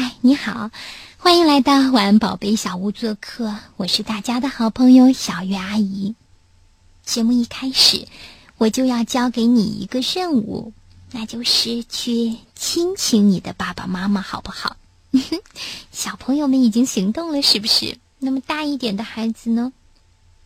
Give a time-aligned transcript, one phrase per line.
[0.00, 0.70] 嗨，你好，
[1.16, 6.14] 欢迎来到晚安宝贝小屋做客，我是大家的好朋友小月阿姨。
[7.04, 8.06] 节目一开始，
[8.58, 10.72] 我就要交给你一个任务，
[11.10, 14.76] 那就是去亲亲你的爸爸妈妈，好不好？
[15.90, 17.98] 小朋友们已经行动了，是不是？
[18.20, 19.72] 那么大一点的孩子呢？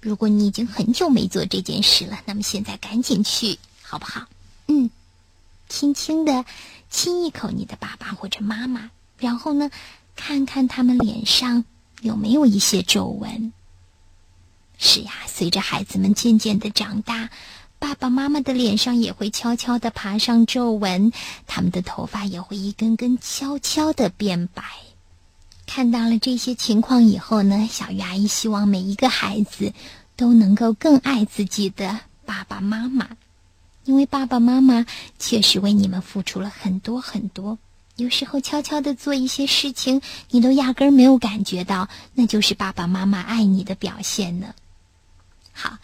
[0.01, 4.23] 如果你已经很久没做这件事了，那么现在赶紧去，好不好？
[4.69, 4.89] 嗯，
[5.69, 6.47] 轻轻的
[6.89, 8.91] 亲一口你的爸爸或者妈妈。
[9.23, 9.71] 然后呢，
[10.17, 11.65] 看看他们脸上
[12.01, 13.53] 有没有一些皱纹。
[14.79, 17.31] 是呀，随着孩子们渐渐的长大，
[17.79, 21.13] 爸爸妈妈的脸上也会悄悄的爬上皱纹，
[21.47, 24.65] 他们的头发也会一根根悄悄的变白。
[25.67, 29.73] 看到了这些情况以后呢，小鱼阿姨希望每一个孩子
[30.17, 33.11] 都能够更爱自己的爸爸妈妈，
[33.85, 34.85] 因为爸爸妈妈
[35.21, 37.57] 确实为你们付出了很多很多。
[38.03, 44.57] 有时候悄悄的做一些事情，你都压根儿没有感觉到，那就是爸爸妈妈爱你的表现呢。
[45.53, 45.79] 好，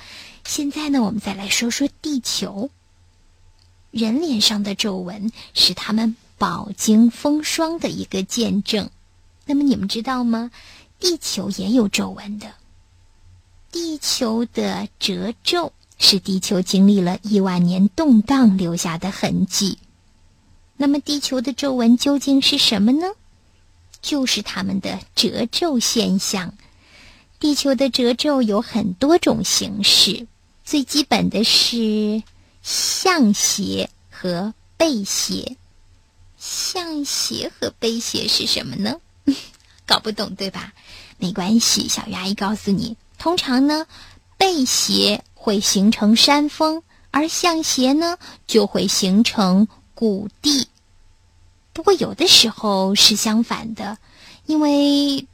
[0.44, 2.70] 现在呢，我们再来说说地球。
[3.92, 8.91] 人脸上的皱纹是他们饱经风霜的一个见证。
[9.47, 10.50] 那么你们知道吗？
[10.98, 12.53] 地球也有皱纹的。
[13.70, 19.78] 地球的褶皱是地球经历了亿万年动荡留下的痕迹。
[20.81, 23.09] 那么，地球的皱纹究竟是什么呢？
[24.01, 26.55] 就是它们的褶皱现象。
[27.41, 30.27] 地球的褶皱有很多种形式，
[30.65, 32.23] 最基本的是
[32.62, 35.56] 向斜和背斜。
[36.39, 39.01] 向斜和背斜是什么呢？
[39.84, 40.73] 搞不懂对吧？
[41.19, 43.87] 没关系，小鱼阿姨告诉你，通常呢，
[44.37, 49.67] 背斜会形成山峰，而向斜呢就会形成。
[49.98, 50.68] 谷地，
[51.72, 53.98] 不过有的时候是相反的，
[54.46, 55.27] 因为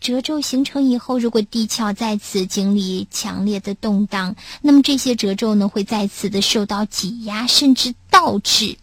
[0.00, 8.76] 褶皱形成以后，如果地壳再次经历强烈的动荡，那么这些褶皱呢会再次的受到挤压，甚至倒置，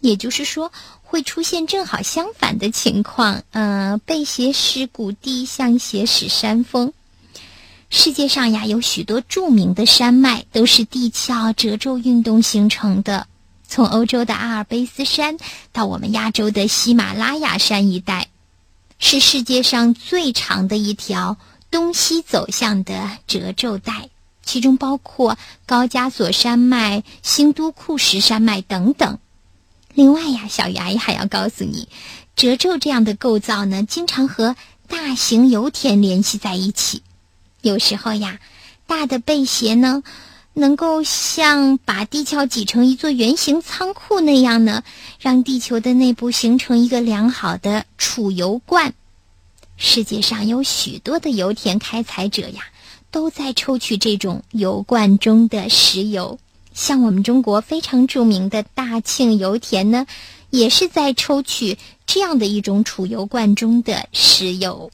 [0.00, 0.72] 也就是说
[1.04, 3.44] 会出现正好相反的情况。
[3.52, 6.92] 呃，背斜使谷地，向斜使山峰。
[7.88, 13.28] 世界上呀，有许多著名的山脉都是地壳褶皱运动形成的。
[13.72, 15.38] 从欧洲的阿尔卑斯山
[15.72, 18.28] 到我们亚洲的喜马拉雅山一带，
[18.98, 21.38] 是世界上最长的一条
[21.70, 24.10] 东西走向的褶皱带，
[24.44, 29.18] 其中包括高加索山脉、新都库什山脉等等。
[29.94, 31.88] 另外呀，小鱼阿姨还要告诉你，
[32.36, 34.54] 褶皱这样的构造呢，经常和
[34.86, 37.02] 大型油田联系在一起。
[37.62, 38.38] 有时候呀，
[38.86, 40.02] 大的背斜呢。
[40.54, 44.82] 能够像把地壳挤成一座圆形仓库那样呢，
[45.18, 48.92] 让地球的内部形成一个良好的储油罐。
[49.78, 52.62] 世界上有许多的油田开采者呀，
[53.10, 56.38] 都在抽取这种油罐中的石油。
[56.74, 60.06] 像我们中国非常著名的大庆油田呢，
[60.50, 64.90] 也是在抽取这样的一种储油罐中的石油。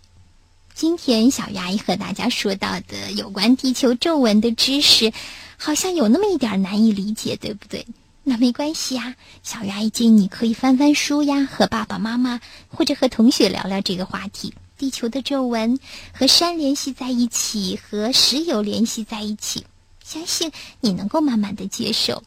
[0.75, 5.13] 今天小鱼阿姨和大家说到的有关地球皱纹的知识。
[5.59, 7.87] 好像有那么一点难以理解，对不对？
[8.23, 14.55] 那没关系呀，小鱼阿姨建议你可以翻翻书呀，和爸爸妈妈或者和同学聊聊这个话题。
[14.77, 15.79] 地球的皱纹
[16.13, 19.65] 和山联系在一起，和石油联系在一起，
[20.05, 22.23] 相信你能够慢慢的接受。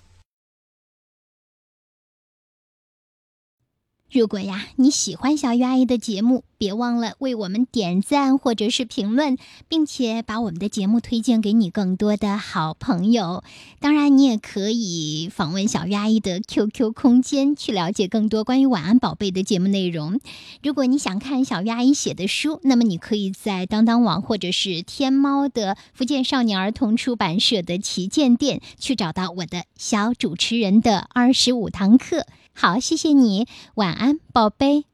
[4.11, 9.37] 如果呀你喜欢小鱼阿姨的节目，别忘了为我们点赞或者是评论，
[9.69, 13.41] 并且把我们的节目推荐给你更多的好朋友。
[13.79, 20.19] 当然，你也可以访问小鱼阿姨的 QQ 空间，去了解更多关于晚安宝贝的节目内容。
[20.61, 32.25] 如果你想看小鱼阿姨写的书，那么你可以在当当网或者是天猫的福建少年儿童出版社的旗舰店去找到我的小主持人的二十五堂课。
[32.53, 34.90] 好，谢谢你，晚安，宝贝。